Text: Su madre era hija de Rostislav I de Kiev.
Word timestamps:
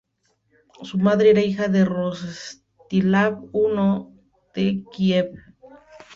Su 0.81 0.97
madre 0.97 1.29
era 1.29 1.41
hija 1.41 1.67
de 1.67 1.85
Rostislav 1.85 3.43
I 3.53 4.11
de 4.55 4.83
Kiev. 4.91 5.29